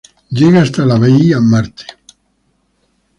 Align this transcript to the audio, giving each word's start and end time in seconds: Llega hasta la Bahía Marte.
Llega 0.31 0.63
hasta 0.63 0.83
la 0.83 0.97
Bahía 0.97 1.39
Marte. 1.39 1.85